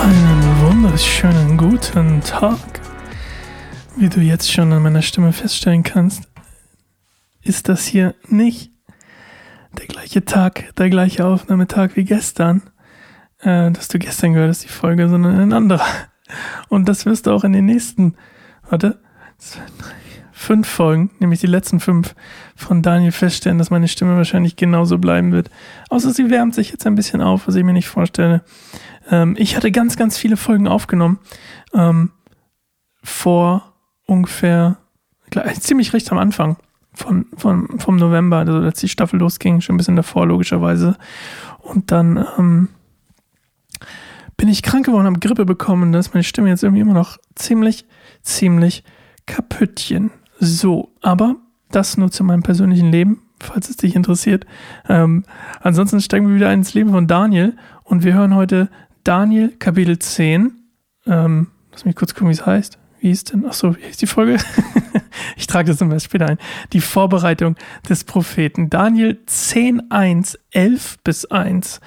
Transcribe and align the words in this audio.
Einen 0.00 0.60
wunderschönen 0.60 1.56
guten 1.56 2.20
Tag. 2.22 2.58
Wie 3.96 4.08
du 4.08 4.20
jetzt 4.20 4.50
schon 4.50 4.72
an 4.72 4.82
meiner 4.82 5.02
Stimme 5.02 5.32
feststellen 5.32 5.82
kannst, 5.82 6.28
ist 7.42 7.68
das 7.68 7.86
hier 7.86 8.14
nicht 8.28 8.72
der 9.78 9.86
gleiche 9.86 10.24
Tag, 10.24 10.74
der 10.76 10.90
gleiche 10.90 11.24
Aufnahmetag 11.26 11.96
wie 11.96 12.04
gestern, 12.04 12.62
äh, 13.40 13.70
dass 13.70 13.88
du 13.88 13.98
gestern 13.98 14.32
gehört 14.32 14.50
hast, 14.50 14.64
die 14.64 14.68
Folge, 14.68 15.08
sondern 15.08 15.38
ein 15.38 15.52
anderer. 15.52 15.86
Und 16.68 16.88
das 16.88 17.06
wirst 17.06 17.26
du 17.26 17.32
auch 17.32 17.44
in 17.44 17.52
den 17.52 17.66
nächsten, 17.66 18.16
warte, 18.68 19.00
zwei, 19.38 19.62
drei, 19.78 20.19
fünf 20.40 20.66
Folgen, 20.66 21.10
nämlich 21.18 21.40
die 21.40 21.46
letzten 21.46 21.80
fünf 21.80 22.14
von 22.56 22.80
Daniel 22.80 23.12
feststellen, 23.12 23.58
dass 23.58 23.68
meine 23.68 23.88
Stimme 23.88 24.16
wahrscheinlich 24.16 24.56
genauso 24.56 24.96
bleiben 24.96 25.32
wird. 25.32 25.50
Außer 25.90 26.12
sie 26.12 26.30
wärmt 26.30 26.54
sich 26.54 26.70
jetzt 26.70 26.86
ein 26.86 26.94
bisschen 26.94 27.20
auf, 27.20 27.46
was 27.46 27.56
ich 27.56 27.62
mir 27.62 27.74
nicht 27.74 27.88
vorstelle. 27.88 28.42
Ähm, 29.10 29.36
ich 29.38 29.54
hatte 29.54 29.70
ganz, 29.70 29.96
ganz 29.96 30.16
viele 30.16 30.38
Folgen 30.38 30.66
aufgenommen. 30.66 31.18
Ähm, 31.74 32.12
vor 33.02 33.74
ungefähr, 34.06 34.78
ziemlich 35.60 35.92
recht 35.92 36.10
am 36.10 36.16
Anfang 36.16 36.56
von, 36.94 37.26
von, 37.36 37.78
vom 37.78 37.96
November, 37.96 38.38
also 38.38 38.54
als 38.54 38.80
die 38.80 38.88
Staffel 38.88 39.20
losging, 39.20 39.60
schon 39.60 39.74
ein 39.74 39.78
bisschen 39.78 39.96
davor 39.96 40.26
logischerweise. 40.26 40.96
Und 41.58 41.92
dann 41.92 42.26
ähm, 42.38 42.68
bin 44.38 44.48
ich 44.48 44.62
krank 44.62 44.86
geworden, 44.86 45.04
habe 45.04 45.20
Grippe 45.20 45.44
bekommen 45.44 45.82
und 45.82 45.92
da 45.92 45.98
ist 45.98 46.14
meine 46.14 46.24
Stimme 46.24 46.48
jetzt 46.48 46.62
irgendwie 46.62 46.80
immer 46.80 46.94
noch 46.94 47.18
ziemlich, 47.34 47.84
ziemlich 48.22 48.84
kaputtchen. 49.26 50.10
So, 50.40 50.90
aber 51.02 51.36
das 51.70 51.98
nur 51.98 52.10
zu 52.10 52.24
meinem 52.24 52.42
persönlichen 52.42 52.90
Leben, 52.90 53.22
falls 53.38 53.68
es 53.68 53.76
dich 53.76 53.94
interessiert. 53.94 54.46
Ähm, 54.88 55.24
ansonsten 55.60 56.00
steigen 56.00 56.28
wir 56.28 56.34
wieder 56.34 56.52
ins 56.52 56.72
Leben 56.72 56.90
von 56.90 57.06
Daniel 57.06 57.56
und 57.84 58.04
wir 58.04 58.14
hören 58.14 58.34
heute 58.34 58.70
Daniel 59.04 59.50
Kapitel 59.58 59.98
10. 59.98 60.52
Ähm, 61.06 61.48
lass 61.72 61.84
mich 61.84 61.94
kurz 61.94 62.14
gucken, 62.14 62.28
wie 62.28 62.32
es 62.32 62.46
heißt. 62.46 62.78
Wie 63.00 63.10
ist 63.10 63.32
denn? 63.32 63.46
Achso, 63.46 63.74
wie 63.76 63.88
ist 63.88 64.02
die 64.02 64.06
Folge? 64.06 64.36
ich 65.36 65.46
trage 65.46 65.70
das 65.70 65.80
immer 65.80 65.98
später 65.98 66.26
ein. 66.26 66.38
Die 66.72 66.80
Vorbereitung 66.80 67.56
des 67.88 68.04
Propheten. 68.04 68.68
Daniel 68.68 69.18
10, 69.24 69.90
1, 69.90 70.38
11 70.50 70.98
bis 71.02 71.24
1. 71.24 71.80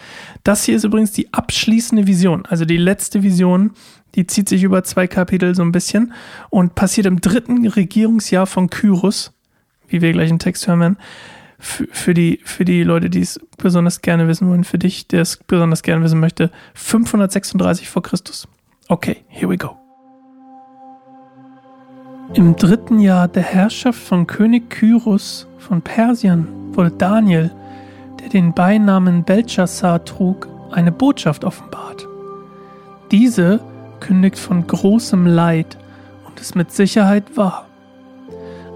Das 0.43 0.63
hier 0.63 0.75
ist 0.75 0.83
übrigens 0.83 1.11
die 1.11 1.31
abschließende 1.31 2.07
Vision, 2.07 2.45
also 2.47 2.65
die 2.65 2.77
letzte 2.77 3.21
Vision. 3.21 3.71
Die 4.15 4.27
zieht 4.27 4.49
sich 4.49 4.63
über 4.63 4.83
zwei 4.83 5.07
Kapitel 5.07 5.55
so 5.55 5.63
ein 5.63 5.71
bisschen 5.71 6.13
und 6.49 6.75
passiert 6.75 7.07
im 7.07 7.21
dritten 7.21 7.67
Regierungsjahr 7.67 8.45
von 8.45 8.69
Kyros, 8.69 9.33
wie 9.87 10.01
wir 10.01 10.11
gleich 10.13 10.29
im 10.29 10.39
Text 10.39 10.67
hören 10.67 10.79
werden. 10.79 10.97
Für, 11.59 11.87
für, 11.91 12.13
die, 12.13 12.39
für 12.43 12.65
die 12.65 12.83
Leute, 12.83 13.09
die 13.09 13.21
es 13.21 13.39
besonders 13.57 14.01
gerne 14.01 14.27
wissen 14.27 14.49
wollen, 14.49 14.65
für 14.65 14.77
dich, 14.77 15.07
der 15.07 15.21
es 15.21 15.37
besonders 15.37 15.81
gerne 15.81 16.03
wissen 16.03 16.19
möchte, 16.19 16.51
536 16.73 17.89
vor 17.89 18.03
Christus. 18.03 18.47
Okay, 18.89 19.23
here 19.29 19.49
we 19.49 19.57
go. 19.57 19.82
Im 22.31 22.55
dritten 22.55 22.99
Jahr 22.99 23.27
der 23.27 23.43
Herrschaft 23.43 23.99
von 23.99 24.25
König 24.25 24.69
Kyros 24.71 25.45
von 25.59 25.81
Persien 25.81 26.47
wurde 26.71 26.89
Daniel, 26.89 27.51
der 28.19 28.29
den 28.29 28.53
Beinamen 28.53 29.23
Belshazzar 29.23 30.03
trug, 30.03 30.47
eine 30.71 30.91
Botschaft 30.91 31.43
offenbart. 31.43 32.07
Diese 33.11 33.59
kündigt 33.99 34.39
von 34.39 34.65
großem 34.65 35.27
Leid 35.27 35.77
und 36.25 36.39
ist 36.39 36.55
mit 36.55 36.71
Sicherheit 36.71 37.37
wahr. 37.37 37.67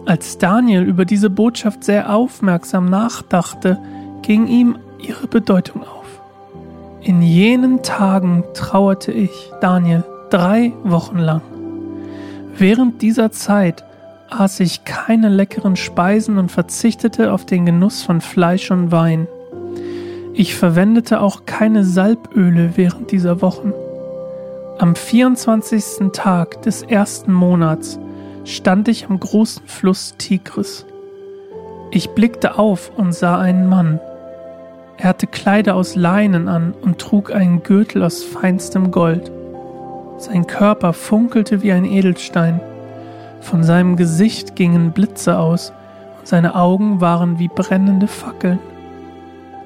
Als 0.06 0.38
Daniel 0.38 0.84
über 0.84 1.06
diese 1.06 1.32
Botschaft 1.32 1.84
sehr 1.84 2.14
aufmerksam 2.14 2.86
nachdachte, 2.86 3.80
ging 4.22 4.46
ihm 4.48 4.78
ihre 5.00 5.28
Bedeutung 5.28 5.82
auf. 5.82 6.22
In 7.02 7.24
jenen 7.24 7.82
Tagen 7.82 8.44
trauerte 8.54 9.12
ich, 9.12 9.32
Daniel, 9.62 10.04
drei 10.30 10.74
Wochen 10.84 11.18
lang. 11.18 11.42
Während 12.60 13.04
dieser 13.04 13.32
Zeit 13.32 13.84
aß 14.32 14.62
ich 14.62 14.84
keine 14.84 15.30
leckeren 15.30 15.76
Speisen 15.76 16.40
und 16.40 16.52
verzichtete 16.52 17.32
auf 17.32 17.46
den 17.46 17.68
Genuss 17.68 18.02
von 18.02 18.20
Fleisch 18.20 18.72
und 18.72 18.92
Wein. 18.92 19.28
Ich 20.34 20.56
verwendete 20.56 21.22
auch 21.22 21.46
keine 21.46 21.84
Salböle 21.84 22.72
während 22.76 23.12
dieser 23.12 23.42
Wochen. 23.44 23.74
Am 24.80 24.96
24. 24.96 26.12
Tag 26.14 26.64
des 26.64 26.82
ersten 26.82 27.32
Monats 27.32 28.00
stand 28.44 28.88
ich 28.88 29.08
am 29.08 29.20
großen 29.20 29.68
Fluss 29.68 30.16
Tigris. 30.18 30.86
Ich 31.92 32.10
blickte 32.10 32.58
auf 32.58 32.92
und 32.98 33.14
sah 33.14 33.40
einen 33.40 33.70
Mann. 33.70 34.00
Er 34.98 35.10
hatte 35.10 35.28
Kleider 35.28 35.76
aus 35.76 35.96
Leinen 35.96 36.48
an 36.48 36.74
und 36.82 36.98
trug 36.98 37.32
einen 37.32 37.62
Gürtel 37.62 38.04
aus 38.04 38.24
feinstem 38.24 38.90
Gold. 38.90 39.32
Sein 40.18 40.48
Körper 40.48 40.94
funkelte 40.94 41.62
wie 41.62 41.72
ein 41.72 41.86
Edelstein. 41.86 42.60
Von 43.40 43.64
seinem 43.64 43.96
Gesicht 43.96 44.56
gingen 44.56 44.92
Blitze 44.92 45.38
aus 45.38 45.72
und 46.18 46.28
seine 46.28 46.56
Augen 46.56 47.02
waren 47.02 47.38
wie 47.38 47.48
brennende 47.48 48.08
Fackeln. 48.08 48.58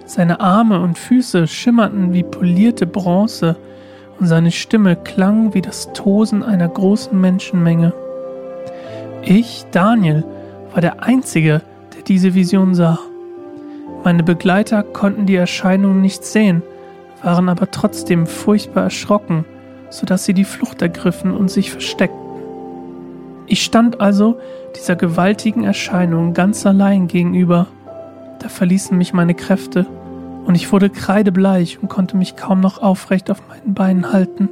Seine 0.06 0.42
Arme 0.42 0.82
und 0.82 0.98
Füße 0.98 1.48
schimmerten 1.48 2.12
wie 2.12 2.24
polierte 2.24 2.86
Bronze 2.86 3.56
und 4.20 4.26
seine 4.26 4.52
Stimme 4.52 4.98
klang 4.98 5.54
wie 5.54 5.62
das 5.62 5.94
Tosen 5.94 6.44
einer 6.44 6.68
großen 6.68 7.20
Menschenmenge. 7.20 7.94
Ich, 9.24 9.66
Daniel, 9.72 10.26
war 10.74 10.82
der 10.82 11.02
Einzige, 11.02 11.62
der 11.96 12.04
diese 12.04 12.34
Vision 12.34 12.76
sah. 12.76 13.00
Meine 14.04 14.24
Begleiter 14.24 14.84
konnten 14.84 15.28
die 15.28 15.36
Erscheinung 15.36 16.02
nicht 16.02 16.26
sehen, 16.26 16.62
waren 17.24 17.48
aber 17.48 17.72
trotzdem 17.72 18.28
furchtbar 18.28 18.84
erschrocken 18.84 19.46
sodass 19.92 20.26
sie 20.26 20.34
die 20.34 20.46
Flucht 20.46 20.82
ergriffen 20.82 21.36
und 21.36 21.52
sich 21.52 21.70
versteckten. 21.70 22.20
Ich 23.46 23.64
stand 23.64 24.00
also 24.00 24.40
dieser 24.78 24.96
gewaltigen 24.96 25.66
Erscheinung 25.66 26.34
ganz 26.34 26.66
allein 26.66 27.08
gegenüber. 27.08 27.68
Da 28.40 28.48
verließen 28.50 28.98
mich 28.98 29.14
meine 29.14 29.36
Kräfte 29.36 29.86
und 30.46 30.56
ich 30.56 30.72
wurde 30.72 30.90
kreidebleich 30.90 31.80
und 31.82 31.90
konnte 31.90 32.16
mich 32.18 32.38
kaum 32.38 32.62
noch 32.62 32.82
aufrecht 32.82 33.30
auf 33.30 33.44
meinen 33.50 33.74
Beinen 33.74 34.14
halten. 34.14 34.50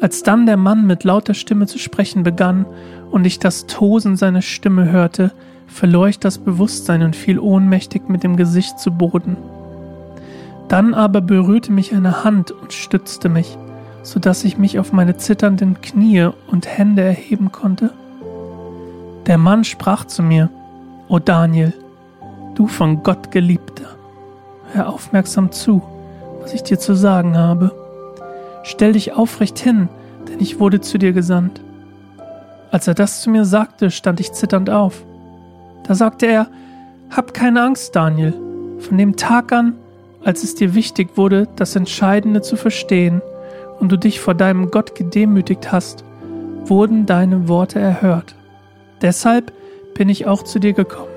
Als 0.00 0.22
dann 0.22 0.44
der 0.44 0.56
Mann 0.56 0.86
mit 0.86 1.04
lauter 1.04 1.32
Stimme 1.32 1.66
zu 1.66 1.78
sprechen 1.78 2.24
begann 2.24 2.66
und 3.10 3.24
ich 3.24 3.38
das 3.38 3.66
Tosen 3.66 4.16
seiner 4.16 4.42
Stimme 4.42 4.90
hörte, 4.90 5.30
verlor 5.68 6.08
ich 6.08 6.18
das 6.18 6.38
Bewusstsein 6.38 7.02
und 7.02 7.16
fiel 7.16 7.38
ohnmächtig 7.38 8.08
mit 8.08 8.24
dem 8.24 8.36
Gesicht 8.36 8.78
zu 8.80 8.90
Boden. 8.90 9.36
Dann 10.68 10.92
aber 10.92 11.20
berührte 11.20 11.70
mich 11.70 11.94
eine 11.94 12.24
Hand 12.24 12.50
und 12.50 12.72
stützte 12.72 13.28
mich 13.28 13.56
so 14.06 14.20
dass 14.20 14.44
ich 14.44 14.56
mich 14.56 14.78
auf 14.78 14.92
meine 14.92 15.16
zitternden 15.16 15.80
Knie 15.80 16.30
und 16.46 16.68
Hände 16.78 17.02
erheben 17.02 17.50
konnte? 17.50 17.90
Der 19.26 19.36
Mann 19.36 19.64
sprach 19.64 20.04
zu 20.04 20.22
mir, 20.22 20.48
O 21.08 21.18
Daniel, 21.18 21.72
du 22.54 22.68
von 22.68 23.02
Gott 23.02 23.32
geliebter, 23.32 23.96
hör 24.72 24.88
aufmerksam 24.90 25.50
zu, 25.50 25.82
was 26.40 26.54
ich 26.54 26.62
dir 26.62 26.78
zu 26.78 26.94
sagen 26.94 27.36
habe. 27.36 27.72
Stell 28.62 28.92
dich 28.92 29.12
aufrecht 29.12 29.58
hin, 29.58 29.88
denn 30.28 30.38
ich 30.38 30.60
wurde 30.60 30.80
zu 30.80 30.98
dir 30.98 31.12
gesandt. 31.12 31.60
Als 32.70 32.86
er 32.86 32.94
das 32.94 33.22
zu 33.22 33.30
mir 33.30 33.44
sagte, 33.44 33.90
stand 33.90 34.20
ich 34.20 34.32
zitternd 34.32 34.70
auf. 34.70 35.02
Da 35.82 35.96
sagte 35.96 36.26
er, 36.26 36.46
Hab 37.10 37.34
keine 37.34 37.62
Angst, 37.62 37.96
Daniel. 37.96 38.34
Von 38.78 38.98
dem 38.98 39.16
Tag 39.16 39.52
an, 39.52 39.74
als 40.24 40.44
es 40.44 40.54
dir 40.54 40.74
wichtig 40.74 41.16
wurde, 41.16 41.48
das 41.56 41.74
Entscheidende 41.74 42.42
zu 42.42 42.56
verstehen, 42.56 43.20
und 43.78 43.92
du 43.92 43.96
dich 43.96 44.20
vor 44.20 44.34
deinem 44.34 44.70
Gott 44.70 44.94
gedemütigt 44.94 45.72
hast, 45.72 46.04
wurden 46.64 47.06
deine 47.06 47.48
Worte 47.48 47.78
erhört. 47.78 48.34
Deshalb 49.02 49.52
bin 49.94 50.08
ich 50.08 50.26
auch 50.26 50.42
zu 50.42 50.58
dir 50.58 50.72
gekommen. 50.72 51.10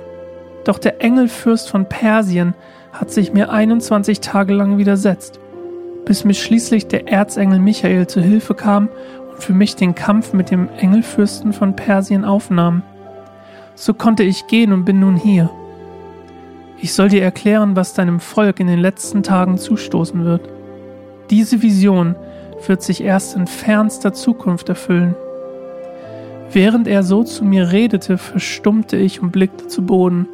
Doch 0.66 0.78
der 0.78 1.02
Engelfürst 1.02 1.70
von 1.70 1.88
Persien 1.88 2.54
hat 2.92 3.12
sich 3.12 3.34
mir 3.34 3.50
21 3.52 4.20
Tage 4.20 4.54
lang 4.54 4.78
widersetzt, 4.78 5.40
bis 6.06 6.26
mir 6.26 6.34
schließlich 6.34 6.88
der 6.88 7.08
Erzengel 7.08 7.60
Michael 7.60 8.08
zu 8.08 8.22
Hilfe 8.22 8.54
kam 8.54 8.90
und 9.32 9.42
für 9.44 9.54
mich 9.54 9.76
den 9.76 9.96
Kampf 9.96 10.34
mit 10.34 10.52
dem 10.52 10.70
Engelfürsten 10.78 11.54
von 11.54 11.76
Persien 11.76 12.26
aufnahm. 12.26 12.84
So 13.76 13.94
konnte 13.94 14.24
ich 14.24 14.48
gehen 14.48 14.74
und 14.74 14.86
bin 14.86 15.00
nun 15.00 15.16
hier. 15.16 15.50
Ich 16.82 16.94
soll 16.94 17.10
dir 17.10 17.24
erklären, 17.24 17.76
was 17.76 17.94
deinem 17.94 18.20
Volk 18.20 18.60
in 18.60 18.68
den 18.68 18.80
letzten 18.80 19.24
Tagen 19.24 19.58
zustoßen 19.58 20.26
wird. 20.26 20.50
Diese 21.30 21.62
Vision 21.62 22.16
wird 22.68 22.82
sich 22.82 23.04
erst 23.04 23.36
in 23.36 23.48
fernster 23.48 24.14
Zukunft 24.14 24.70
erfüllen. 24.70 25.16
Während 26.52 26.88
er 26.88 27.04
so 27.04 27.24
zu 27.24 27.46
mir 27.46 27.72
redete, 27.72 28.18
verstummte 28.18 28.98
ich 28.98 29.22
und 29.22 29.32
blickte 29.32 29.68
zu 29.68 29.84
Boden. 29.84 30.28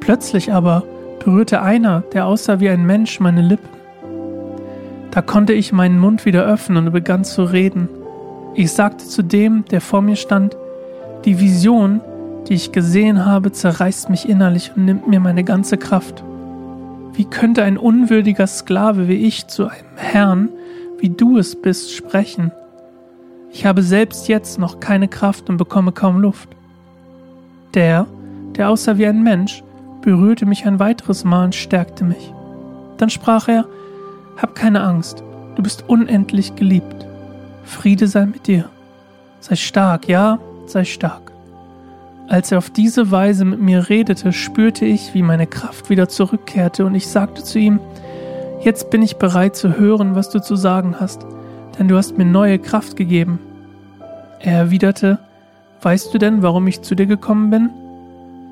Plötzlich 0.00 0.52
aber 0.52 0.84
berührte 1.24 1.62
einer, 1.62 2.02
der 2.12 2.26
aussah 2.26 2.60
wie 2.60 2.68
ein 2.68 2.86
Mensch, 2.86 3.18
meine 3.20 3.42
Lippen. 3.42 3.68
Da 5.10 5.22
konnte 5.22 5.54
ich 5.54 5.72
meinen 5.72 5.98
Mund 5.98 6.26
wieder 6.26 6.44
öffnen 6.44 6.86
und 6.86 6.92
begann 6.92 7.24
zu 7.24 7.42
reden. 7.44 7.88
Ich 8.54 8.72
sagte 8.72 9.04
zu 9.04 9.22
dem, 9.22 9.64
der 9.70 9.80
vor 9.80 10.02
mir 10.02 10.16
stand, 10.16 10.56
die 11.24 11.40
Vision, 11.40 12.00
die 12.48 12.54
ich 12.54 12.72
gesehen 12.72 13.24
habe, 13.24 13.52
zerreißt 13.52 14.10
mich 14.10 14.28
innerlich 14.28 14.72
und 14.76 14.84
nimmt 14.84 15.08
mir 15.08 15.20
meine 15.20 15.44
ganze 15.44 15.78
Kraft. 15.78 16.22
Wie 17.14 17.24
könnte 17.24 17.62
ein 17.62 17.78
unwürdiger 17.78 18.46
Sklave 18.46 19.08
wie 19.08 19.26
ich 19.26 19.48
zu 19.48 19.64
einem 19.64 19.96
Herrn, 19.96 20.48
wie 20.98 21.10
du 21.10 21.38
es 21.38 21.60
bist, 21.60 21.92
sprechen? 21.92 22.52
Ich 23.50 23.64
habe 23.64 23.82
selbst 23.82 24.28
jetzt 24.28 24.58
noch 24.58 24.80
keine 24.80 25.08
Kraft 25.08 25.48
und 25.48 25.56
bekomme 25.56 25.92
kaum 25.92 26.20
Luft. 26.20 26.50
Der, 27.74 28.06
der 28.56 28.70
aussah 28.70 28.98
wie 28.98 29.06
ein 29.06 29.22
Mensch, 29.22 29.62
berührte 30.02 30.46
mich 30.46 30.66
ein 30.66 30.78
weiteres 30.78 31.24
Mal 31.24 31.46
und 31.46 31.54
stärkte 31.54 32.04
mich. 32.04 32.32
Dann 32.96 33.10
sprach 33.10 33.48
er, 33.48 33.66
Hab 34.36 34.54
keine 34.54 34.82
Angst, 34.82 35.22
du 35.56 35.62
bist 35.62 35.84
unendlich 35.88 36.54
geliebt. 36.56 37.06
Friede 37.64 38.06
sei 38.06 38.26
mit 38.26 38.46
dir. 38.46 38.68
Sei 39.40 39.56
stark, 39.56 40.08
ja, 40.08 40.38
sei 40.66 40.84
stark. 40.84 41.32
Als 42.28 42.52
er 42.52 42.58
auf 42.58 42.70
diese 42.70 43.10
Weise 43.10 43.44
mit 43.44 43.60
mir 43.60 43.88
redete, 43.88 44.32
spürte 44.32 44.84
ich, 44.84 45.14
wie 45.14 45.22
meine 45.22 45.46
Kraft 45.46 45.88
wieder 45.88 46.08
zurückkehrte, 46.08 46.84
und 46.84 46.94
ich 46.94 47.08
sagte 47.08 47.42
zu 47.42 47.58
ihm, 47.58 47.80
Jetzt 48.60 48.90
bin 48.90 49.02
ich 49.02 49.16
bereit 49.16 49.56
zu 49.56 49.78
hören, 49.78 50.14
was 50.14 50.30
du 50.30 50.40
zu 50.40 50.56
sagen 50.56 50.96
hast, 50.98 51.24
denn 51.78 51.88
du 51.88 51.96
hast 51.96 52.18
mir 52.18 52.24
neue 52.24 52.58
Kraft 52.58 52.96
gegeben. 52.96 53.38
Er 54.40 54.58
erwiderte, 54.58 55.18
Weißt 55.80 56.12
du 56.12 56.18
denn, 56.18 56.42
warum 56.42 56.66
ich 56.66 56.82
zu 56.82 56.96
dir 56.96 57.06
gekommen 57.06 57.50
bin? 57.50 57.70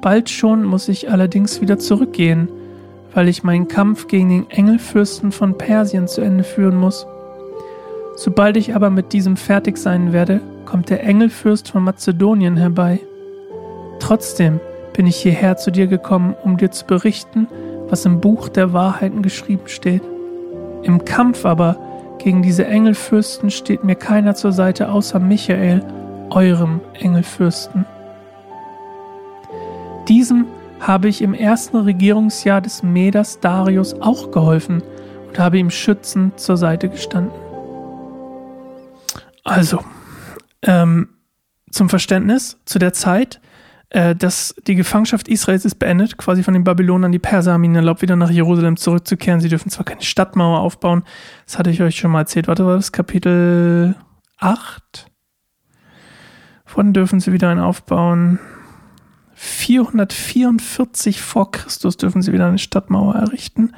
Bald 0.00 0.30
schon 0.30 0.62
muss 0.62 0.88
ich 0.88 1.10
allerdings 1.10 1.60
wieder 1.60 1.78
zurückgehen, 1.78 2.48
weil 3.14 3.26
ich 3.26 3.42
meinen 3.42 3.66
Kampf 3.66 4.06
gegen 4.06 4.28
den 4.28 4.50
Engelfürsten 4.50 5.32
von 5.32 5.58
Persien 5.58 6.06
zu 6.06 6.20
Ende 6.20 6.44
führen 6.44 6.76
muss. 6.76 7.06
Sobald 8.14 8.56
ich 8.56 8.76
aber 8.76 8.90
mit 8.90 9.12
diesem 9.12 9.36
fertig 9.36 9.76
sein 9.76 10.12
werde, 10.12 10.40
kommt 10.66 10.88
der 10.88 11.02
Engelfürst 11.02 11.68
von 11.68 11.82
Mazedonien 11.82 12.56
herbei. 12.56 13.00
Trotzdem 13.98 14.60
bin 14.92 15.06
ich 15.06 15.16
hierher 15.16 15.56
zu 15.56 15.72
dir 15.72 15.88
gekommen, 15.88 16.36
um 16.44 16.56
dir 16.56 16.70
zu 16.70 16.86
berichten, 16.86 17.48
was 17.88 18.04
im 18.04 18.20
Buch 18.20 18.48
der 18.48 18.72
Wahrheiten 18.72 19.22
geschrieben 19.22 19.66
steht. 19.66 20.02
Im 20.82 21.04
Kampf 21.04 21.44
aber 21.44 21.76
gegen 22.18 22.42
diese 22.42 22.66
Engelfürsten 22.66 23.50
steht 23.50 23.84
mir 23.84 23.94
keiner 23.94 24.34
zur 24.34 24.52
Seite 24.52 24.90
außer 24.90 25.18
Michael, 25.18 25.84
eurem 26.30 26.80
Engelfürsten. 26.94 27.86
Diesem 30.08 30.46
habe 30.80 31.08
ich 31.08 31.22
im 31.22 31.34
ersten 31.34 31.76
Regierungsjahr 31.76 32.60
des 32.60 32.82
Medas 32.82 33.40
Darius 33.40 33.94
auch 33.94 34.30
geholfen 34.30 34.82
und 35.28 35.38
habe 35.38 35.58
ihm 35.58 35.70
schützend 35.70 36.38
zur 36.38 36.56
Seite 36.56 36.88
gestanden. 36.88 37.32
Also, 39.44 39.80
ähm, 40.62 41.08
zum 41.70 41.88
Verständnis, 41.88 42.58
zu 42.64 42.78
der 42.78 42.92
Zeit 42.92 43.40
dass 43.90 44.54
die 44.66 44.74
Gefangenschaft 44.74 45.28
Israels 45.28 45.64
ist 45.64 45.76
beendet, 45.76 46.16
quasi 46.16 46.42
von 46.42 46.54
den 46.54 46.64
Babylonern. 46.64 47.12
Die 47.12 47.18
Perser 47.18 47.52
haben 47.52 47.64
ihnen 47.64 47.76
erlaubt, 47.76 48.02
wieder 48.02 48.16
nach 48.16 48.30
Jerusalem 48.30 48.76
zurückzukehren. 48.76 49.40
Sie 49.40 49.48
dürfen 49.48 49.70
zwar 49.70 49.84
keine 49.84 50.02
Stadtmauer 50.02 50.60
aufbauen, 50.60 51.04
das 51.44 51.58
hatte 51.58 51.70
ich 51.70 51.80
euch 51.82 51.96
schon 51.96 52.10
mal 52.10 52.20
erzählt. 52.20 52.48
Warte, 52.48 52.66
war 52.66 52.76
das 52.76 52.92
Kapitel 52.92 53.94
8? 54.38 55.10
Wann 56.74 56.92
dürfen 56.92 57.20
sie 57.20 57.32
wieder 57.32 57.48
einen 57.48 57.60
aufbauen? 57.60 58.38
444 59.34 61.20
vor 61.22 61.52
Christus 61.52 61.96
dürfen 61.96 62.22
sie 62.22 62.32
wieder 62.32 62.48
eine 62.48 62.58
Stadtmauer 62.58 63.14
errichten. 63.14 63.72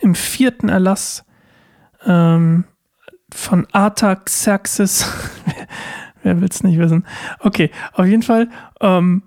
Im 0.00 0.14
vierten 0.14 0.68
Erlass 0.68 1.24
ähm, 2.04 2.64
von 3.30 3.66
Artaxerxes. 3.72 5.06
Wer 6.22 6.40
will 6.40 6.48
es 6.48 6.62
nicht 6.62 6.78
wissen? 6.78 7.06
Okay, 7.40 7.70
auf 7.92 8.06
jeden 8.06 8.22
Fall 8.22 8.48
ähm, 8.80 9.22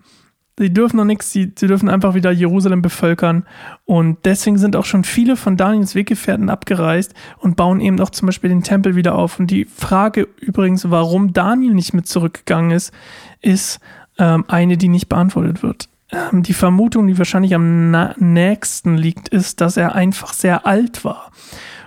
Sie 0.58 0.74
dürfen 0.74 0.98
noch 0.98 1.06
nichts, 1.06 1.32
sie, 1.32 1.52
sie 1.58 1.68
dürfen 1.68 1.90
einfach 1.90 2.14
wieder 2.14 2.32
Jerusalem 2.32 2.82
bevölkern. 2.82 3.46
Und 3.84 4.20
deswegen 4.24 4.58
sind 4.58 4.76
auch 4.78 4.86
schon 4.86 5.04
viele 5.04 5.36
von 5.36 5.58
Daniels 5.58 5.96
Weggefährten 5.96 6.50
abgereist 6.50 7.14
und 7.38 7.58
bauen 7.58 7.82
eben 7.82 8.00
auch 8.00 8.10
zum 8.10 8.28
Beispiel 8.28 8.50
den 8.50 8.64
Tempel 8.64 8.96
wieder 8.96 9.16
auf. 9.16 9.38
Und 9.40 9.52
die 9.52 9.66
Frage 9.66 10.28
übrigens, 10.40 10.90
warum 10.90 11.34
Daniel 11.34 11.74
nicht 11.74 11.94
mit 11.94 12.08
zurückgegangen 12.08 12.72
ist, 12.72 12.94
ist 13.42 13.80
ähm, 14.18 14.46
eine, 14.48 14.78
die 14.78 14.88
nicht 14.88 15.10
beantwortet 15.10 15.62
wird. 15.62 15.90
Ähm, 16.12 16.44
die 16.44 16.54
Vermutung, 16.54 17.08
die 17.08 17.18
wahrscheinlich 17.18 17.54
am 17.54 17.92
nächsten 18.18 18.96
liegt, 18.96 19.28
ist, 19.30 19.60
dass 19.60 19.76
er 19.76 19.94
einfach 19.96 20.34
sehr 20.34 20.66
alt 20.66 21.04
war 21.04 21.32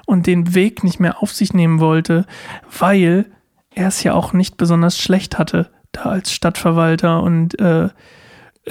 und 0.07 0.27
den 0.27 0.55
Weg 0.55 0.85
nicht 0.85 1.01
mehr 1.01 1.23
auf 1.23 1.33
sich 1.33 1.55
nehmen 1.55 1.81
wollte, 1.81 2.27
weil 2.79 3.27
er 3.75 3.89
es 3.89 4.03
ja 4.03 4.15
auch 4.15 4.33
nicht 4.33 4.57
besonders 4.57 4.99
schlecht 4.99 5.39
hatte, 5.39 5.71
da 5.93 6.03
als 6.03 6.33
Stadtverwalter 6.33 7.23
und 7.23 7.59
äh, 7.61 7.89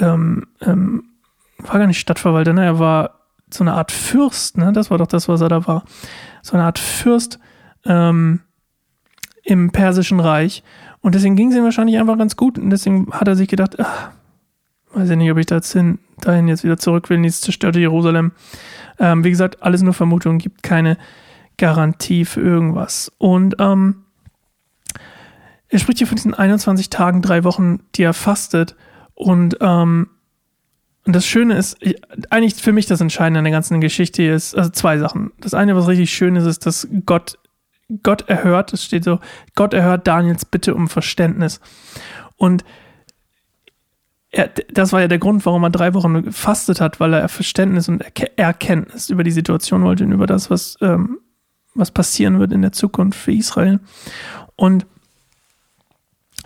ähm, 0.00 0.46
ähm, 0.60 1.04
war 1.58 1.78
gar 1.78 1.86
nicht 1.86 2.00
Stadtverwalter, 2.00 2.52
ne? 2.52 2.64
er 2.64 2.78
war 2.78 3.18
so 3.50 3.64
eine 3.64 3.74
Art 3.74 3.92
Fürst, 3.92 4.58
ne? 4.58 4.72
das 4.72 4.90
war 4.90 4.98
doch 4.98 5.06
das, 5.06 5.28
was 5.28 5.40
er 5.40 5.48
da 5.48 5.66
war. 5.66 5.84
So 6.42 6.54
eine 6.54 6.64
Art 6.64 6.78
Fürst 6.78 7.38
ähm, 7.84 8.40
im 9.44 9.70
Persischen 9.70 10.20
Reich. 10.20 10.62
Und 11.00 11.14
deswegen 11.14 11.36
ging 11.36 11.50
es 11.50 11.56
ihm 11.56 11.64
wahrscheinlich 11.64 11.98
einfach 11.98 12.18
ganz 12.18 12.36
gut. 12.36 12.58
Und 12.58 12.70
deswegen 12.70 13.10
hat 13.12 13.28
er 13.28 13.36
sich 13.36 13.48
gedacht, 13.48 13.76
ach, 13.80 14.10
weiß 14.92 15.10
ich 15.10 15.16
nicht, 15.16 15.30
ob 15.30 15.38
ich 15.38 15.46
dahin, 15.46 15.98
dahin 16.20 16.48
jetzt 16.48 16.64
wieder 16.64 16.76
zurück 16.76 17.08
will 17.08 17.16
in 17.16 17.22
dieses 17.22 17.40
zerstörte 17.40 17.78
Jerusalem. 17.78 18.32
Ähm, 18.98 19.24
wie 19.24 19.30
gesagt, 19.30 19.62
alles 19.62 19.82
nur 19.82 19.94
Vermutungen, 19.94 20.38
gibt 20.38 20.62
keine 20.62 20.98
Garantie 21.56 22.24
für 22.24 22.40
irgendwas. 22.40 23.12
Und 23.18 23.56
ähm, 23.58 24.04
er 25.68 25.78
spricht 25.78 25.98
hier 25.98 26.06
von 26.06 26.16
diesen 26.16 26.34
21 26.34 26.90
Tagen, 26.90 27.22
drei 27.22 27.44
Wochen, 27.44 27.80
die 27.94 28.02
er 28.02 28.14
fastet. 28.14 28.74
Und, 29.18 29.56
ähm, 29.60 30.10
und 31.04 31.16
das 31.16 31.26
Schöne 31.26 31.56
ist, 31.56 31.76
ich, 31.80 32.00
eigentlich 32.30 32.54
für 32.54 32.70
mich 32.70 32.86
das 32.86 33.00
Entscheidende 33.00 33.38
an 33.38 33.44
der 33.44 33.52
ganzen 33.52 33.80
Geschichte 33.80 34.22
ist, 34.22 34.56
also 34.56 34.70
zwei 34.70 34.96
Sachen. 34.98 35.32
Das 35.40 35.54
eine, 35.54 35.74
was 35.74 35.88
richtig 35.88 36.12
schön 36.12 36.36
ist, 36.36 36.44
ist, 36.44 36.66
dass 36.66 36.86
Gott, 37.04 37.36
Gott 38.04 38.28
erhört, 38.28 38.72
es 38.72 38.84
steht 38.84 39.02
so, 39.02 39.18
Gott 39.56 39.74
erhört 39.74 40.06
Daniels 40.06 40.44
Bitte 40.44 40.72
um 40.72 40.86
Verständnis. 40.86 41.60
Und 42.36 42.64
er, 44.30 44.52
das 44.70 44.92
war 44.92 45.00
ja 45.00 45.08
der 45.08 45.18
Grund, 45.18 45.44
warum 45.46 45.64
er 45.64 45.70
drei 45.70 45.94
Wochen 45.94 46.22
gefastet 46.22 46.80
hat, 46.80 47.00
weil 47.00 47.12
er 47.12 47.28
Verständnis 47.28 47.88
und 47.88 48.04
Erkenntnis 48.36 49.10
über 49.10 49.24
die 49.24 49.32
Situation 49.32 49.82
wollte 49.82 50.04
und 50.04 50.12
über 50.12 50.28
das, 50.28 50.48
was, 50.48 50.76
ähm, 50.80 51.18
was 51.74 51.90
passieren 51.90 52.38
wird 52.38 52.52
in 52.52 52.62
der 52.62 52.70
Zukunft 52.70 53.18
für 53.18 53.32
Israel. 53.32 53.80
Und 54.54 54.86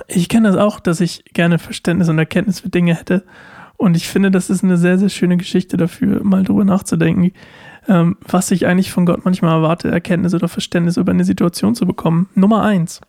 ich 0.08 0.28
kenne 0.28 0.48
das 0.48 0.56
auch, 0.56 0.80
dass 0.80 1.00
ich 1.00 1.24
gerne 1.32 1.58
Verständnis 1.58 2.08
und 2.08 2.18
Erkenntnis 2.18 2.60
für 2.60 2.68
Dinge 2.68 2.94
hätte. 2.94 3.24
Und 3.76 3.96
ich 3.96 4.08
finde, 4.08 4.30
das 4.30 4.48
ist 4.50 4.62
eine 4.62 4.76
sehr, 4.76 4.98
sehr 4.98 5.08
schöne 5.08 5.36
Geschichte 5.36 5.76
dafür, 5.76 6.22
mal 6.22 6.44
drüber 6.44 6.64
nachzudenken, 6.64 7.32
ähm, 7.88 8.16
was 8.20 8.50
ich 8.50 8.66
eigentlich 8.66 8.92
von 8.92 9.06
Gott 9.06 9.24
manchmal 9.24 9.56
erwarte, 9.56 9.90
Erkenntnis 9.90 10.34
oder 10.34 10.48
Verständnis 10.48 10.96
über 10.96 11.12
eine 11.12 11.24
Situation 11.24 11.74
zu 11.74 11.86
bekommen. 11.86 12.28
Nummer 12.34 12.62
eins. 12.62 13.00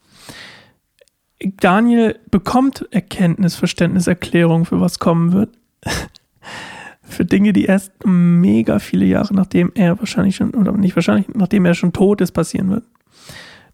Daniel 1.39 2.17
bekommt 2.31 2.87
Erkenntnis, 2.91 3.55
Verständnis, 3.55 4.07
Erklärung 4.07 4.65
für 4.65 4.81
was 4.81 4.97
kommen 4.97 5.33
wird. 5.33 5.49
für 7.03 7.25
Dinge, 7.25 7.53
die 7.53 7.65
erst 7.65 7.91
mega 8.05 8.79
viele 8.79 9.05
Jahre 9.05 9.35
nachdem 9.35 9.71
er 9.75 9.99
wahrscheinlich 9.99 10.37
schon, 10.37 10.51
oder 10.51 10.71
nicht 10.71 10.95
wahrscheinlich, 10.95 11.27
nachdem 11.35 11.65
er 11.65 11.75
schon 11.75 11.93
tot 11.93 12.21
ist, 12.21 12.31
passieren 12.31 12.69
wird 12.69 12.85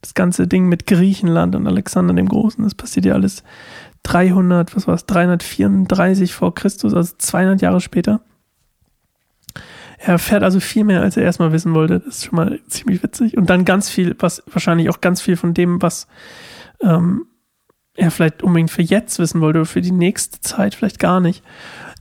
das 0.01 0.13
ganze 0.13 0.48
Ding 0.48 0.68
mit 0.68 0.88
Griechenland 0.88 1.56
und 1.56 1.68
Alexander 1.68 2.13
dem 2.13 2.29
Großen, 2.29 2.63
das 2.63 2.75
passiert 2.75 3.06
ja 3.06 3.13
alles 3.13 3.44
300, 4.03 4.75
was 4.75 4.88
war 4.88 4.96
es, 4.96 5.06
334 5.06 6.34
vor 6.34 6.56
Christus, 6.56 6.94
also 6.94 7.13
200 7.18 7.62
Jahre 7.62 7.82
später. 7.82 8.22
Er 9.98 10.13
erfährt 10.13 10.44
also 10.44 10.62
viel 10.62 10.86
mehr, 10.86 11.01
als 11.01 11.18
er 11.18 11.24
erstmal 11.24 11.51
wissen 11.51 11.74
wollte. 11.74 12.00
Das 12.00 12.15
ist 12.15 12.25
schon 12.25 12.38
mal 12.38 12.60
ziemlich 12.68 13.03
witzig. 13.03 13.38
Und 13.38 13.50
dann 13.50 13.65
ganz 13.65 13.89
viel, 13.89 14.15
was 14.20 14.41
wahrscheinlich 14.48 14.89
auch 14.89 15.01
ganz 15.01 15.22
viel 15.22 15.36
von 15.36 15.53
dem, 15.53 15.82
was 15.82 16.08
ähm, 16.82 17.25
er 17.96 18.10
vielleicht 18.10 18.41
unbedingt 18.41 18.72
für 18.72 18.82
jetzt 18.82 19.20
wissen 19.20 19.41
wollte 19.41 19.60
oder 19.60 19.65
für 19.65 19.82
die 19.82 19.91
nächste 19.91 20.39
Zeit 20.39 20.74
vielleicht 20.74 21.00
gar 21.00 21.20
nicht. 21.20 21.44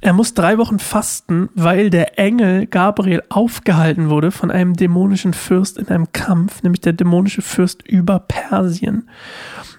Er 0.00 0.12
muss 0.12 0.35
drei 0.35 0.59
Wochen 0.59 0.78
fasten, 0.78 1.49
weil 1.55 1.90
der 1.90 2.19
Engel 2.19 2.67
Gabriel 2.67 3.23
aufgehalten 3.31 4.11
wurde 4.11 4.31
von 4.31 4.50
einem 4.50 4.75
dämonischen 4.75 5.35
Fürst 5.35 5.76
in 5.76 5.88
einem 5.88 6.12
Kampf, 6.12 6.62
nämlich 6.62 6.81
der 6.81 6.93
dämonische 6.93 7.43
Fürst 7.43 7.87
über 7.87 8.21
Persien. 8.21 9.09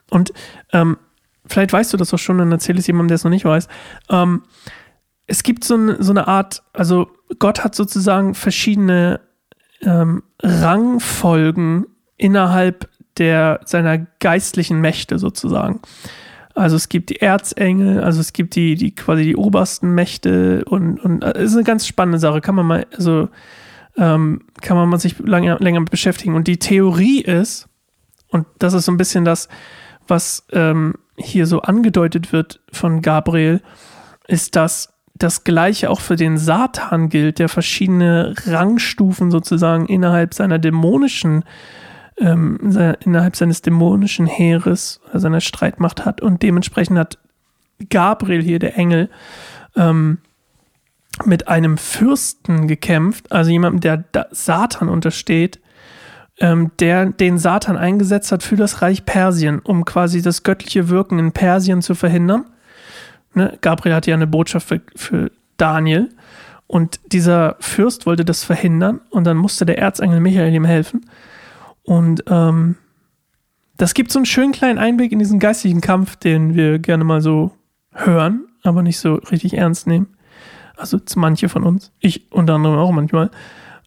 Und 0.09 0.33
ähm, 0.73 0.97
vielleicht 1.45 1.71
weißt 1.71 1.93
du 1.93 1.97
das 1.97 2.13
auch 2.13 2.19
schon, 2.19 2.37
dann 2.37 2.51
erzähle 2.51 2.79
es 2.79 2.87
jemandem, 2.87 3.09
der 3.09 3.15
es 3.15 3.23
noch 3.23 3.31
nicht 3.31 3.45
weiß. 3.45 3.69
Ähm, 4.09 4.43
es 5.25 5.43
gibt 5.43 5.63
so, 5.63 5.75
ein, 5.75 5.95
so, 5.99 6.11
eine 6.11 6.27
Art, 6.27 6.63
also 6.73 7.09
Gott 7.37 7.63
hat 7.63 7.75
sozusagen 7.75 8.33
verschiedene 8.33 9.21
ähm, 9.81 10.23
Rangfolgen 10.41 11.85
innerhalb 12.17 12.89
der, 13.17 13.61
seiner 13.63 13.99
geistlichen 14.19 14.81
Mächte 14.81 15.19
sozusagen. 15.19 15.81
Also 16.59 16.75
es 16.75 16.89
gibt 16.89 17.09
die 17.09 17.21
Erzengel, 17.21 18.03
also 18.03 18.19
es 18.19 18.33
gibt 18.33 18.55
die, 18.55 18.75
die 18.75 18.93
quasi 18.93 19.23
die 19.23 19.35
obersten 19.35 19.93
Mächte 19.95 20.65
und, 20.65 20.99
und 20.99 21.23
äh, 21.23 21.41
ist 21.43 21.53
eine 21.53 21.63
ganz 21.63 21.87
spannende 21.87 22.19
Sache. 22.19 22.41
Kann 22.41 22.55
man 22.55 22.65
mal, 22.65 22.85
also 22.95 23.29
ähm, 23.97 24.41
kann 24.61 24.77
man 24.77 24.89
mal 24.89 24.99
sich 24.99 25.17
lange, 25.19 25.55
länger 25.59 25.79
mit 25.79 25.91
beschäftigen. 25.91 26.35
Und 26.35 26.47
die 26.47 26.57
Theorie 26.57 27.21
ist, 27.21 27.67
und 28.29 28.45
das 28.59 28.73
ist 28.73 28.85
so 28.85 28.91
ein 28.91 28.97
bisschen 28.97 29.25
das, 29.25 29.47
was 30.07 30.45
ähm, 30.51 30.95
hier 31.17 31.45
so 31.45 31.61
angedeutet 31.61 32.31
wird 32.33 32.61
von 32.71 33.01
Gabriel, 33.01 33.61
ist, 34.27 34.55
dass 34.55 34.93
das 35.15 35.43
Gleiche 35.43 35.89
auch 35.89 35.99
für 35.99 36.15
den 36.15 36.37
Satan 36.37 37.09
gilt, 37.09 37.39
der 37.39 37.49
verschiedene 37.49 38.33
Rangstufen 38.45 39.31
sozusagen 39.31 39.85
innerhalb 39.85 40.33
seiner 40.33 40.59
dämonischen, 40.59 41.43
ähm, 42.19 42.59
innerhalb 43.03 43.35
seines 43.35 43.61
dämonischen 43.61 44.27
Heeres 44.27 45.01
seiner 45.13 45.41
Streitmacht 45.41 46.05
hat. 46.05 46.21
Und 46.21 46.43
dementsprechend 46.43 46.97
hat 46.97 47.17
Gabriel 47.89 48.41
hier, 48.41 48.59
der 48.59 48.77
Engel, 48.77 49.09
ähm, 49.75 50.19
mit 51.25 51.47
einem 51.47 51.77
Fürsten 51.77 52.67
gekämpft, 52.67 53.31
also 53.31 53.51
jemandem, 53.51 53.81
der 53.81 54.27
Satan 54.31 54.89
untersteht, 54.89 55.59
ähm, 56.39 56.71
der 56.79 57.07
den 57.07 57.37
Satan 57.37 57.77
eingesetzt 57.77 58.31
hat 58.31 58.43
für 58.43 58.55
das 58.55 58.81
Reich 58.81 59.05
Persien, 59.05 59.59
um 59.59 59.83
quasi 59.83 60.21
das 60.21 60.43
göttliche 60.43 60.89
Wirken 60.89 61.19
in 61.19 61.31
Persien 61.31 61.81
zu 61.81 61.95
verhindern. 61.95 62.45
Ne, 63.33 63.57
Gabriel 63.61 63.95
hatte 63.95 64.11
ja 64.11 64.15
eine 64.15 64.27
Botschaft 64.27 64.67
für, 64.67 64.81
für 64.95 65.31
Daniel. 65.57 66.09
Und 66.67 66.99
dieser 67.11 67.55
Fürst 67.59 68.05
wollte 68.05 68.23
das 68.23 68.43
verhindern 68.43 69.01
und 69.09 69.23
dann 69.23 69.37
musste 69.37 69.65
der 69.65 69.79
Erzengel 69.79 70.19
Michael 70.19 70.53
ihm 70.53 70.65
helfen. 70.65 71.09
Und 71.89 72.23
ähm, 72.27 72.75
das 73.77 73.95
gibt 73.95 74.11
so 74.11 74.19
einen 74.19 74.27
schönen 74.27 74.51
kleinen 74.51 74.77
Einblick 74.77 75.11
in 75.11 75.17
diesen 75.17 75.39
geistigen 75.39 75.81
Kampf, 75.81 76.17
den 76.17 76.53
wir 76.53 76.77
gerne 76.77 77.03
mal 77.03 77.19
so 77.19 77.51
hören, 77.91 78.45
aber 78.61 78.83
nicht 78.83 78.99
so 78.99 79.15
richtig 79.15 79.55
ernst 79.55 79.87
nehmen. 79.87 80.05
Also 80.77 80.99
manche 81.15 81.49
von 81.49 81.63
uns, 81.63 81.91
ich 81.99 82.31
unter 82.31 82.53
anderem 82.53 82.77
auch 82.77 82.91
manchmal, 82.91 83.31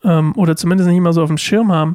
ähm, 0.03 0.33
oder 0.35 0.57
zumindest 0.57 0.89
nicht 0.89 0.99
immer 0.99 1.13
so 1.13 1.23
auf 1.23 1.29
dem 1.29 1.39
Schirm 1.39 1.71
haben. 1.71 1.95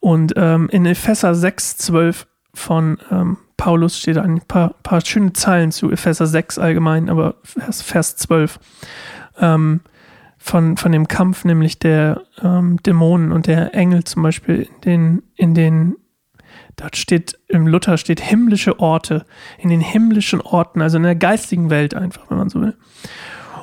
Und 0.00 0.32
ähm, 0.34 0.68
in 0.72 0.84
Epheser 0.84 1.32
6, 1.32 1.76
12 1.76 2.26
von 2.52 2.98
ähm, 3.12 3.36
Paulus 3.56 4.00
steht 4.00 4.18
ein 4.18 4.40
paar, 4.40 4.74
paar 4.82 5.00
schöne 5.00 5.32
Zeilen 5.32 5.70
zu 5.70 5.92
Epheser 5.92 6.26
6 6.26 6.58
allgemein, 6.58 7.08
aber 7.08 7.36
Vers, 7.44 7.82
Vers 7.82 8.16
12. 8.16 8.58
Ähm, 9.38 9.80
von, 10.46 10.76
von 10.76 10.92
dem 10.92 11.08
Kampf 11.08 11.44
nämlich 11.44 11.80
der 11.80 12.22
ähm, 12.40 12.80
Dämonen 12.84 13.32
und 13.32 13.48
der 13.48 13.74
Engel 13.74 14.04
zum 14.04 14.22
Beispiel 14.22 14.62
in 14.62 14.80
den, 14.84 15.22
in 15.34 15.54
den, 15.54 15.96
dort 16.76 16.96
steht, 16.96 17.36
im 17.48 17.66
Luther 17.66 17.98
steht 17.98 18.20
himmlische 18.20 18.78
Orte, 18.78 19.26
in 19.58 19.70
den 19.70 19.80
himmlischen 19.80 20.40
Orten, 20.40 20.82
also 20.82 20.98
in 20.98 21.02
der 21.02 21.16
geistigen 21.16 21.68
Welt 21.68 21.94
einfach, 21.94 22.30
wenn 22.30 22.38
man 22.38 22.48
so 22.48 22.60
will. 22.60 22.76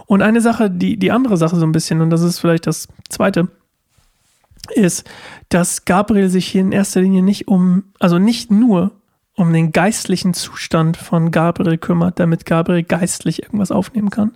Und 0.07 0.21
eine 0.21 0.41
Sache, 0.41 0.69
die, 0.69 0.99
die 0.99 1.11
andere 1.13 1.37
Sache 1.37 1.55
so 1.55 1.65
ein 1.65 1.71
bisschen, 1.71 2.01
und 2.01 2.09
das 2.09 2.21
ist 2.21 2.39
vielleicht 2.39 2.67
das 2.67 2.89
zweite, 3.07 3.47
ist, 4.75 5.09
dass 5.47 5.85
Gabriel 5.85 6.27
sich 6.27 6.47
hier 6.47 6.61
in 6.61 6.73
erster 6.73 6.99
Linie 6.99 7.23
nicht 7.23 7.47
um, 7.47 7.85
also 7.99 8.19
nicht 8.19 8.51
nur 8.51 8.91
um 9.35 9.53
den 9.53 9.71
geistlichen 9.71 10.33
Zustand 10.33 10.97
von 10.97 11.31
Gabriel 11.31 11.77
kümmert, 11.77 12.19
damit 12.19 12.45
Gabriel 12.45 12.83
geistlich 12.83 13.41
irgendwas 13.41 13.71
aufnehmen 13.71 14.09
kann, 14.09 14.33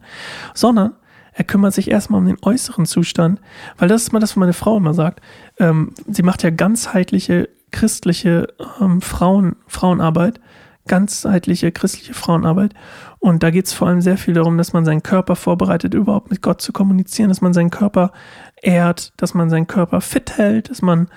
sondern 0.54 0.94
er 1.38 1.44
kümmert 1.44 1.76
sich 1.76 1.92
erstmal 1.92 2.20
um 2.20 2.26
den 2.26 2.40
äußeren 2.42 2.88
Zustand, 2.88 3.40
weil 3.78 3.88
das 3.88 4.02
ist 4.02 4.12
mal 4.12 4.20
das, 4.20 4.32
was 4.32 4.38
meine 4.38 4.54
Frau 4.54 4.78
immer 4.78 4.96
sagt. 4.96 5.22
Ähm, 5.60 5.94
sie 6.08 6.24
macht 6.24 6.42
ja 6.42 6.50
ganzheitliche 6.50 7.50
christliche 7.70 8.48
ähm, 8.82 9.02
Frauen, 9.02 9.56
Frauenarbeit, 9.68 10.40
ganzheitliche 10.88 11.72
christliche 11.72 12.14
Frauenarbeit. 12.14 12.74
Und 13.20 13.44
da 13.44 13.50
geht 13.50 13.66
es 13.66 13.74
vor 13.74 13.88
allem 13.88 14.02
sehr 14.02 14.18
viel 14.18 14.34
darum, 14.34 14.58
dass 14.58 14.74
man 14.74 14.86
seinen 14.86 15.04
Körper 15.04 15.36
vorbereitet, 15.36 15.94
überhaupt 15.94 16.30
mit 16.30 16.42
Gott 16.42 16.62
zu 16.62 16.72
kommunizieren, 16.72 17.30
dass 17.30 17.42
man 17.42 17.54
seinen 17.54 17.72
Körper 17.72 18.12
ehrt, 18.62 19.14
dass 19.18 19.34
man 19.34 19.50
seinen 19.50 19.68
Körper 19.68 20.02
fit 20.02 20.38
hält, 20.38 20.70
dass 20.70 20.82
man 20.82 21.08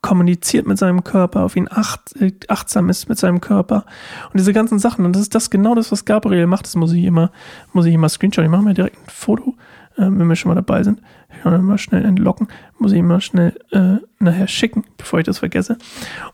kommuniziert 0.00 0.66
mit 0.66 0.78
seinem 0.78 1.04
Körper, 1.04 1.44
auf 1.44 1.56
ihn 1.56 1.68
acht, 1.70 2.14
achtsam 2.48 2.88
ist 2.88 3.08
mit 3.08 3.18
seinem 3.18 3.40
Körper 3.40 3.84
und 4.26 4.38
diese 4.38 4.52
ganzen 4.52 4.78
Sachen. 4.78 5.04
Und 5.04 5.14
das 5.14 5.22
ist 5.22 5.34
das 5.34 5.50
genau 5.50 5.74
das, 5.74 5.92
was 5.92 6.04
Gabriel 6.04 6.46
macht. 6.46 6.66
Das 6.66 6.76
muss 6.76 6.92
ich 6.92 7.04
immer, 7.04 7.30
muss 7.72 7.86
ich 7.86 7.94
immer 7.94 8.08
screenshot. 8.08 8.44
Ich 8.44 8.50
mache 8.50 8.62
mir 8.62 8.74
direkt 8.74 8.96
ein 8.96 9.10
Foto, 9.10 9.54
äh, 9.98 10.02
wenn 10.02 10.28
wir 10.28 10.36
schon 10.36 10.48
mal 10.50 10.54
dabei 10.54 10.82
sind. 10.82 11.02
Ich 11.34 11.42
kann 11.42 11.62
mal 11.64 11.78
schnell 11.78 12.04
entlocken, 12.04 12.48
muss 12.78 12.92
ich 12.92 12.98
immer 12.98 13.20
schnell 13.20 13.54
äh, 13.72 13.96
nachher 14.18 14.48
schicken, 14.48 14.84
bevor 14.96 15.18
ich 15.18 15.26
das 15.26 15.40
vergesse. 15.40 15.76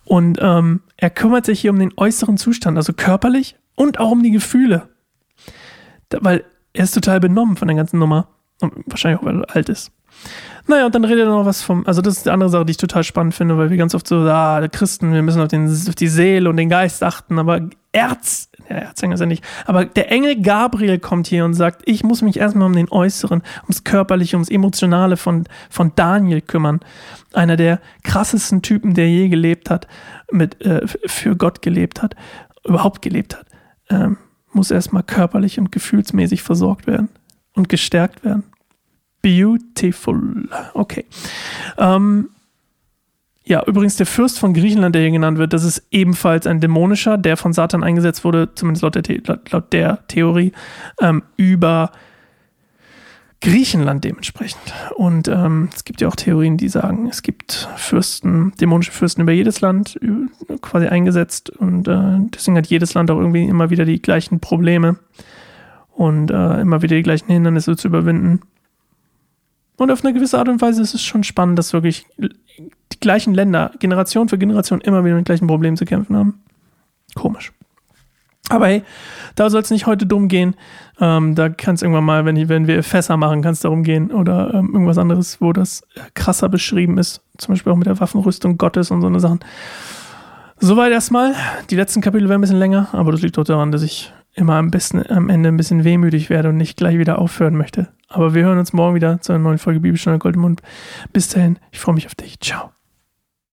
Und 0.04 0.38
ähm, 0.40 0.80
er 0.97 1.11
kümmert 1.11 1.47
sich 1.47 1.61
hier 1.61 1.71
um 1.71 1.78
den 1.78 1.92
äußeren 1.97 2.37
Zustand, 2.37 2.76
also 2.76 2.92
körperlich 2.92 3.56
und 3.75 3.99
auch 3.99 4.11
um 4.11 4.23
die 4.23 4.30
Gefühle. 4.30 4.88
Da, 6.11 6.18
weil 6.21 6.44
er 6.73 6.85
ist 6.85 6.94
total 6.94 7.21
benommen 7.21 7.56
von 7.56 7.68
der 7.68 7.76
ganzen 7.76 7.99
Nummer. 7.99 8.28
Und 8.61 8.73
wahrscheinlich 8.87 9.21
auch, 9.21 9.25
weil 9.25 9.42
er 9.42 9.56
alt 9.56 9.68
ist. 9.68 9.90
Naja, 10.66 10.87
und 10.87 10.94
dann 10.94 11.04
redet 11.04 11.26
er 11.26 11.30
noch 11.30 11.44
was 11.44 11.62
vom, 11.62 11.87
also 11.87 12.00
das 12.00 12.18
ist 12.18 12.26
die 12.26 12.30
andere 12.30 12.49
Sache, 12.49 12.64
die 12.64 12.71
ich 12.71 12.76
total 12.76 13.04
spannend 13.04 13.35
finde, 13.35 13.59
weil 13.59 13.71
wir 13.71 13.76
ganz 13.76 13.94
oft 13.94 14.06
so, 14.06 14.16
ah, 14.21 14.66
Christen, 14.68 15.12
wir 15.12 15.23
müssen 15.23 15.42
auf, 15.42 15.49
den, 15.49 15.66
auf 15.66 15.94
die 15.94 16.09
Seele 16.09 16.49
und 16.49 16.56
den 16.56 16.71
Geist 16.71 17.02
achten, 17.02 17.38
aber 17.38 17.61
Erz, 17.92 18.49
ja, 18.68 18.76
Erzengel 18.76 19.14
ist 19.14 19.21
ja 19.21 19.26
nicht, 19.26 19.44
aber 19.66 19.85
der 19.85 20.11
Engel 20.11 20.40
Gabriel 20.40 20.99
kommt 20.99 21.26
hier 21.26 21.44
und 21.44 21.54
sagt, 21.54 21.83
ich 21.85 22.02
muss 22.04 22.23
mich 22.23 22.38
erstmal 22.38 22.66
um 22.66 22.75
den 22.75 22.90
Äußeren, 22.90 23.42
ums 23.62 23.85
Körperliche, 23.85 24.37
ums 24.37 24.49
Emotionale 24.49 25.16
von, 25.16 25.44
von 25.71 25.92
Daniel 25.97 26.40
kümmern. 26.40 26.80
Einer 27.33 27.56
der 27.56 27.80
krassesten 28.02 28.62
Typen, 28.62 28.94
der 28.94 29.09
je 29.09 29.28
gelebt 29.28 29.71
hat, 29.71 29.87
mit, 30.30 30.61
äh, 30.62 30.87
für 30.87 31.37
Gott 31.37 31.62
gelebt 31.62 32.02
hat, 32.02 32.16
überhaupt 32.64 33.02
gelebt 33.02 33.37
hat, 33.37 33.47
ähm, 33.90 34.16
muss 34.52 34.71
erstmal 34.71 35.02
körperlich 35.02 35.59
und 35.59 35.73
gefühlsmäßig 35.73 36.42
versorgt 36.42 36.87
werden 36.87 37.09
und 37.54 37.68
gestärkt 37.68 38.25
werden. 38.25 38.44
Beautiful. 39.21 40.49
Okay. 40.75 41.06
Ähm, 41.78 42.30
ja, 43.46 43.62
übrigens 43.66 43.96
der 43.96 44.06
Fürst 44.06 44.38
von 44.38 44.54
Griechenland, 44.54 44.94
der 44.94 45.02
hier 45.02 45.10
genannt 45.10 45.36
wird, 45.36 45.52
das 45.52 45.64
ist 45.64 45.86
ebenfalls 45.90 46.46
ein 46.46 46.60
dämonischer, 46.60 47.18
der 47.18 47.36
von 47.36 47.52
Satan 47.52 47.84
eingesetzt 47.84 48.24
wurde, 48.24 48.54
zumindest 48.54 48.82
laut 48.82 48.94
der, 48.94 49.02
laut, 49.26 49.50
laut 49.50 49.72
der 49.72 50.06
Theorie, 50.08 50.52
ähm, 51.00 51.22
über 51.36 51.92
Griechenland 53.42 54.02
dementsprechend. 54.04 54.72
Und 54.94 55.28
ähm, 55.28 55.68
es 55.74 55.84
gibt 55.84 56.00
ja 56.00 56.08
auch 56.08 56.16
Theorien, 56.16 56.56
die 56.56 56.70
sagen, 56.70 57.06
es 57.08 57.20
gibt 57.20 57.68
Fürsten, 57.76 58.52
dämonische 58.58 58.92
Fürsten 58.92 59.20
über 59.20 59.32
jedes 59.32 59.60
Land 59.60 60.00
quasi 60.62 60.86
eingesetzt 60.86 61.50
und 61.50 61.86
äh, 61.86 62.20
deswegen 62.34 62.56
hat 62.56 62.68
jedes 62.68 62.94
Land 62.94 63.10
auch 63.10 63.18
irgendwie 63.18 63.44
immer 63.44 63.68
wieder 63.68 63.84
die 63.84 64.00
gleichen 64.00 64.40
Probleme 64.40 64.96
und 65.92 66.30
äh, 66.30 66.60
immer 66.62 66.80
wieder 66.80 66.96
die 66.96 67.02
gleichen 67.02 67.30
Hindernisse 67.30 67.76
zu 67.76 67.88
überwinden. 67.88 68.40
Und 69.76 69.90
auf 69.90 70.02
eine 70.02 70.14
gewisse 70.14 70.38
Art 70.38 70.48
und 70.48 70.62
Weise 70.62 70.80
ist 70.80 70.94
es 70.94 71.02
schon 71.02 71.24
spannend, 71.24 71.58
dass 71.58 71.74
wirklich 71.74 72.06
die 72.94 73.00
gleichen 73.00 73.34
Länder 73.34 73.72
Generation 73.78 74.28
für 74.28 74.38
Generation 74.38 74.80
immer 74.80 75.04
wieder 75.04 75.16
mit 75.16 75.26
gleichen 75.26 75.46
Problemen 75.46 75.76
zu 75.76 75.84
kämpfen 75.84 76.16
haben. 76.16 76.42
Komisch. 77.14 77.52
Aber 78.50 78.66
hey, 78.66 78.82
da 79.36 79.48
soll 79.48 79.62
es 79.62 79.70
nicht 79.70 79.86
heute 79.86 80.06
dumm 80.06 80.28
gehen. 80.28 80.54
Ähm, 81.00 81.34
da 81.34 81.48
kann 81.48 81.76
es 81.76 81.82
irgendwann 81.82 82.04
mal, 82.04 82.24
wenn, 82.24 82.48
wenn 82.48 82.66
wir 82.66 82.82
Fässer 82.82 83.16
machen, 83.16 83.42
kann 83.42 83.52
es 83.52 83.60
darum 83.60 83.82
gehen 83.82 84.12
oder 84.12 84.52
ähm, 84.52 84.70
irgendwas 84.72 84.98
anderes, 84.98 85.40
wo 85.40 85.52
das 85.52 85.82
krasser 86.14 86.48
beschrieben 86.48 86.98
ist. 86.98 87.22
Zum 87.38 87.54
Beispiel 87.54 87.72
auch 87.72 87.76
mit 87.76 87.86
der 87.86 87.98
Waffenrüstung 88.00 88.58
Gottes 88.58 88.90
und 88.90 89.00
so 89.00 89.06
eine 89.06 89.20
Sachen. 89.20 89.40
Soweit 90.60 90.92
erstmal. 90.92 91.34
Die 91.70 91.76
letzten 91.76 92.00
Kapitel 92.00 92.28
werden 92.28 92.38
ein 92.38 92.42
bisschen 92.42 92.58
länger, 92.58 92.88
aber 92.92 93.12
das 93.12 93.22
liegt 93.22 93.38
doch 93.38 93.44
daran, 93.44 93.72
dass 93.72 93.82
ich 93.82 94.12
immer 94.34 94.54
am 94.54 94.70
besten 94.70 95.04
am 95.10 95.30
Ende 95.30 95.48
ein 95.48 95.56
bisschen 95.56 95.84
wehmütig 95.84 96.28
werde 96.28 96.50
und 96.50 96.56
nicht 96.56 96.76
gleich 96.76 96.98
wieder 96.98 97.18
aufhören 97.18 97.56
möchte. 97.56 97.88
Aber 98.08 98.34
wir 98.34 98.44
hören 98.44 98.58
uns 98.58 98.72
morgen 98.72 98.94
wieder 98.94 99.20
zu 99.20 99.32
einer 99.32 99.42
neuen 99.42 99.58
Folge 99.58 99.80
Bibelstunde 99.80 100.18
Goldmund. 100.18 100.60
Bis 101.12 101.28
dahin, 101.28 101.58
ich 101.72 101.80
freue 101.80 101.94
mich 101.94 102.06
auf 102.06 102.14
dich. 102.14 102.38
Ciao. 102.40 102.70